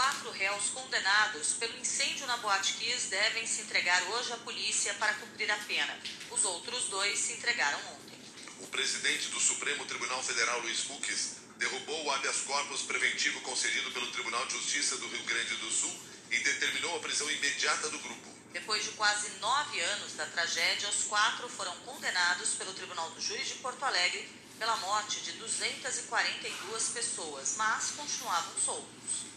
[0.00, 5.12] quatro réus condenados pelo incêndio na Boate Kiss devem se entregar hoje à polícia para
[5.12, 5.94] cumprir a pena.
[6.30, 8.18] Os outros dois se entregaram ontem.
[8.60, 14.10] O presidente do Supremo Tribunal Federal, Luiz Fux, derrubou o habeas corpus preventivo concedido pelo
[14.10, 15.94] Tribunal de Justiça do Rio Grande do Sul
[16.30, 18.26] e determinou a prisão imediata do grupo.
[18.54, 23.44] Depois de quase nove anos da tragédia, os quatro foram condenados pelo Tribunal do Júri
[23.44, 24.26] de Porto Alegre
[24.58, 29.29] pela morte de 242 pessoas, mas continuavam soltos.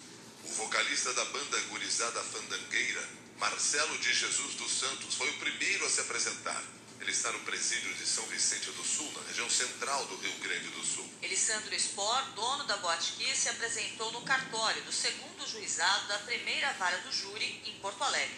[0.43, 5.89] O vocalista da banda gurizada Fandangueira, Marcelo de Jesus dos Santos, foi o primeiro a
[5.89, 6.63] se apresentar.
[6.99, 10.67] Ele está no presídio de São Vicente do Sul, na região central do Rio Grande
[10.69, 11.09] do Sul.
[11.21, 16.97] Elisandro Spor, dono da Boate se apresentou no cartório do segundo juizado da primeira vara
[16.99, 18.37] do júri em Porto Alegre.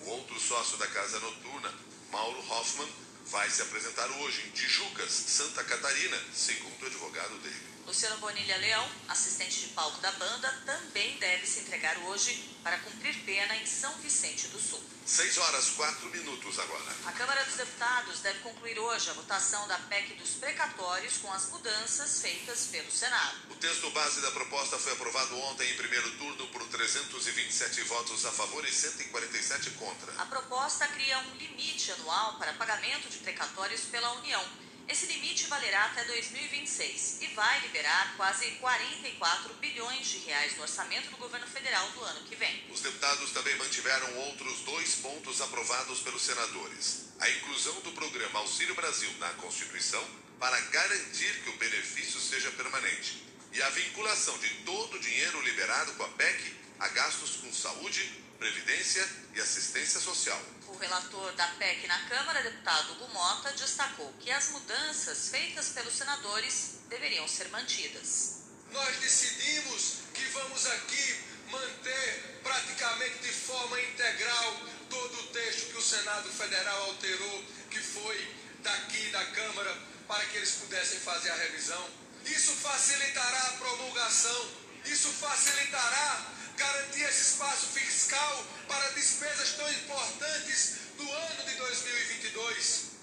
[0.00, 1.72] O outro sócio da casa noturna,
[2.10, 2.92] Mauro Hoffman,
[3.26, 7.75] vai se apresentar hoje em Tijucas, Santa Catarina, segundo o advogado dele.
[7.86, 13.14] Luciano Bonilha Leão, assistente de palco da banda, também deve se entregar hoje para cumprir
[13.24, 14.82] pena em São Vicente do Sul.
[15.06, 16.96] 6 horas 4 minutos agora.
[17.06, 21.46] A Câmara dos Deputados deve concluir hoje a votação da PEC dos precatórios com as
[21.50, 23.36] mudanças feitas pelo Senado.
[23.50, 28.32] O texto base da proposta foi aprovado ontem em primeiro turno por 327 votos a
[28.32, 30.12] favor e 147 contra.
[30.20, 35.86] A proposta cria um limite anual para pagamento de precatórios pela União esse limite valerá
[35.86, 41.90] até 2026 e vai liberar quase 44 bilhões de reais no orçamento do governo federal
[41.90, 42.64] do ano que vem.
[42.70, 48.74] Os deputados também mantiveram outros dois pontos aprovados pelos senadores: a inclusão do programa Auxílio
[48.74, 50.04] Brasil na Constituição
[50.38, 55.92] para garantir que o benefício seja permanente e a vinculação de todo o dinheiro liberado
[55.94, 60.40] com a PEC a gastos com saúde, previdência e assistência social.
[60.68, 65.94] O relator da PEC na Câmara, deputado Hugo Mota, destacou que as mudanças feitas pelos
[65.94, 68.42] senadores deveriam ser mantidas.
[68.70, 74.60] Nós decidimos que vamos aqui manter praticamente de forma integral
[74.90, 79.76] todo o texto que o Senado Federal alterou, que foi daqui da Câmara,
[80.06, 81.88] para que eles pudessem fazer a revisão.
[82.24, 84.50] Isso facilitará a promulgação,
[84.88, 86.26] isso facilitará
[86.56, 92.96] garantir esse espaço fiscal para despesas tão importantes do ano de 2022.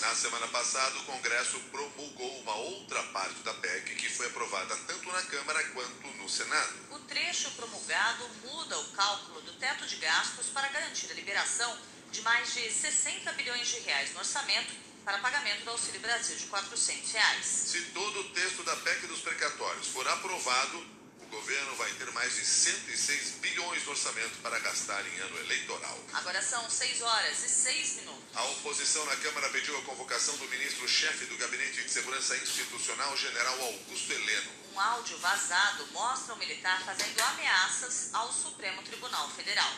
[0.00, 5.10] Na semana passada, o Congresso promulgou uma outra parte da PEC que foi aprovada tanto
[5.10, 6.74] na Câmara quanto no Senado.
[6.90, 11.76] O trecho promulgado muda o cálculo do teto de gastos para garantir a liberação
[12.12, 14.72] de mais de 60 bilhões de reais no orçamento
[15.04, 17.46] para pagamento do Auxílio Brasil de 400 reais.
[17.46, 18.24] Se todo o
[20.46, 20.78] aprovado,
[21.22, 25.98] o governo vai ter mais de 106 bilhões de orçamento para gastar em ano eleitoral.
[26.12, 28.22] Agora são 6 horas e 6 minutos.
[28.32, 33.60] A oposição na Câmara pediu a convocação do ministro-chefe do Gabinete de Segurança Institucional, general
[33.60, 34.50] Augusto Heleno.
[34.72, 39.72] Um áudio vazado mostra o militar fazendo ameaças ao Supremo Tribunal Federal.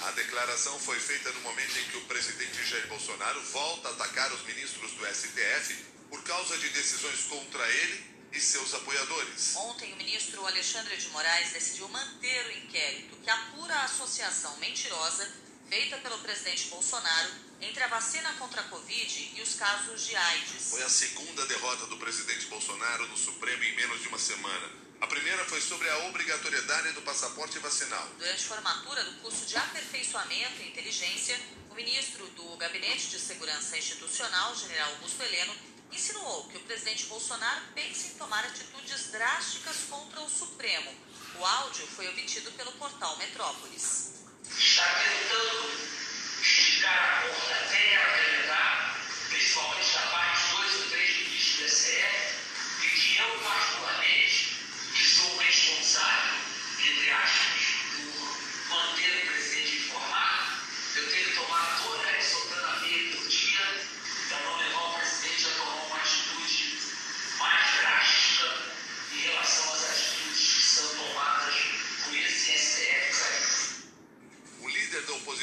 [0.00, 4.32] A declaração foi feita no momento em que o presidente Jair Bolsonaro volta a atacar
[4.32, 5.74] os ministros do STF
[6.08, 9.56] por causa de decisões contra ele e seus apoiadores.
[9.56, 15.30] Ontem, o ministro Alexandre de Moraes decidiu manter o inquérito que apura a associação mentirosa
[15.68, 17.30] feita pelo presidente Bolsonaro
[17.60, 20.70] entre a vacina contra a Covid e os casos de AIDS.
[20.70, 24.70] Foi a segunda derrota do presidente Bolsonaro no Supremo em menos de uma semana.
[25.00, 28.08] A primeira foi sobre a obrigatoriedade do passaporte vacinal.
[28.18, 31.38] Durante a formatura do curso de aperfeiçoamento em inteligência,
[31.70, 35.54] o ministro do Gabinete de Segurança Institucional, general Augusto Heleno,
[35.90, 40.94] insinuou que o presidente Bolsonaro pensa em tomar atitudes drásticas contra o Supremo.
[41.38, 44.24] O áudio foi obtido pelo portal Metrópolis.
[44.58, 45.97] Está tentando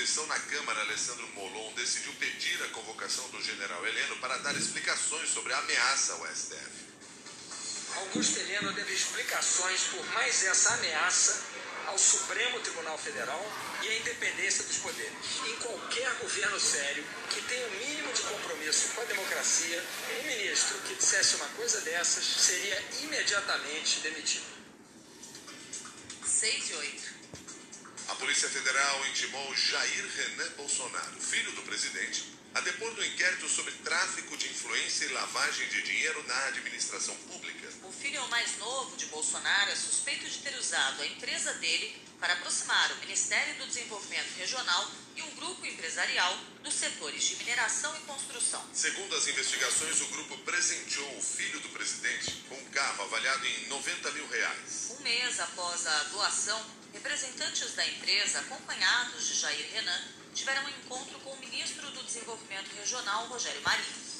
[0.05, 5.29] oposição na Câmara, Alessandro Molon, decidiu pedir a convocação do general Heleno para dar explicações
[5.29, 6.85] sobre a ameaça ao STF.
[7.95, 11.43] Augusto Heleno deve explicações por mais essa ameaça
[11.87, 13.43] ao Supremo Tribunal Federal
[13.81, 15.13] e à independência dos poderes.
[15.47, 19.83] Em qualquer governo sério que tenha o um mínimo de compromisso com a democracia,
[20.19, 24.45] um ministro que dissesse uma coisa dessas seria imediatamente demitido.
[26.23, 27.15] 6 e 8.
[28.25, 34.35] Polícia Federal intimou Jair Renan Bolsonaro, filho do presidente, a depor do inquérito sobre tráfico
[34.35, 37.69] de influência e lavagem de dinheiro na administração pública.
[37.83, 42.33] O filho mais novo de Bolsonaro é suspeito de ter usado a empresa dele para
[42.33, 47.99] aproximar o Ministério do Desenvolvimento Regional e um grupo empresarial dos setores de mineração e
[48.01, 48.63] construção.
[48.73, 53.67] Segundo as investigações, o grupo presenteou o filho do presidente com um carro avaliado em
[53.67, 54.95] 90 mil reais.
[54.99, 60.03] Um mês após a doação, representantes da empresa, acompanhados de Jair Renan,
[60.33, 64.14] tiveram um encontro com o ministro do Desenvolvimento Regional, Rogério Marinho.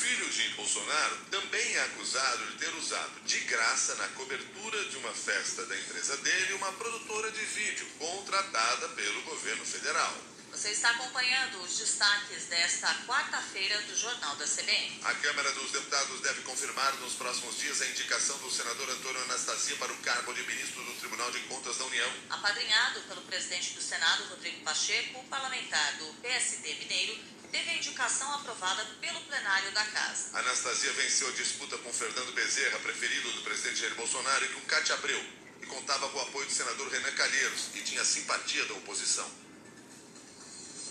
[0.00, 5.12] Filho de Bolsonaro também é acusado de ter usado de graça na cobertura de uma
[5.12, 10.16] festa da empresa dele uma produtora de vídeo contratada pelo governo federal.
[10.52, 15.00] Você está acompanhando os destaques desta quarta-feira do Jornal da CBN.
[15.04, 19.76] A Câmara dos Deputados deve confirmar nos próximos dias a indicação do senador Antônio Anastasia
[19.76, 22.10] para o cargo de ministro do Tribunal de Contas da União.
[22.30, 28.32] Apadrinhado pelo presidente do Senado, Rodrigo Pacheco, o parlamentar do PSD Mineiro teve a indicação
[28.34, 30.38] aprovada pelo plenário da Casa.
[30.38, 34.94] Anastasia venceu a disputa com Fernando Bezerra, preferido do presidente Jair Bolsonaro, e com Cátia
[34.94, 35.22] Abreu,
[35.62, 39.28] e contava com o apoio do senador Renan Calheiros, que tinha simpatia da oposição.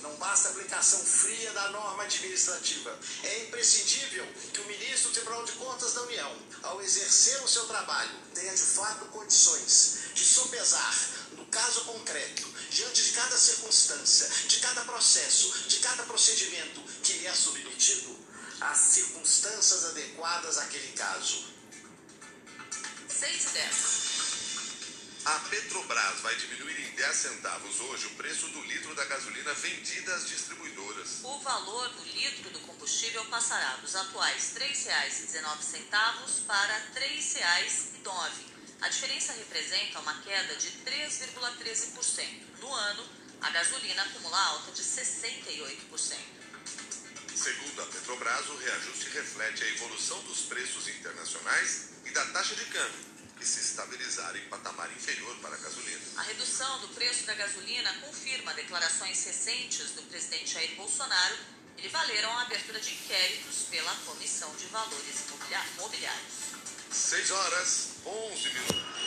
[0.01, 2.97] Não basta a aplicação fria da norma administrativa.
[3.23, 7.65] É imprescindível que o ministro do Tribunal de Contas da União, ao exercer o seu
[7.67, 10.95] trabalho, tenha de fato condições de sopesar,
[11.33, 17.27] no caso concreto, diante de cada circunstância, de cada processo, de cada procedimento que lhe
[17.27, 18.17] é submetido,
[18.61, 21.45] as circunstâncias adequadas àquele caso.
[23.07, 23.99] 6 e 10.
[25.25, 30.15] A Petrobras vai diminuir em 10 centavos hoje o preço do litro da gasolina vendida
[30.15, 31.19] às distribuidoras.
[31.23, 38.58] O valor do litro do combustível passará dos atuais R$ 3,19 para R$ 3,09.
[38.81, 42.59] A diferença representa uma queda de 3,13%.
[42.61, 43.05] No ano,
[43.41, 46.17] a gasolina acumula alta de 68%.
[47.35, 52.65] Segundo a Petrobras, o reajuste reflete a evolução dos preços internacionais e da taxa de
[52.65, 53.05] câmbio,
[53.37, 56.01] que se estabilizaram em patamar inferior para a gasolina.
[56.17, 61.37] A redução do preço da gasolina confirma declarações recentes do presidente Jair Bolsonaro
[61.77, 65.25] e lhe valeram a abertura de inquéritos pela Comissão de Valores
[65.77, 66.78] Mobiliários.
[66.91, 68.98] 6 horas, 11 minutos.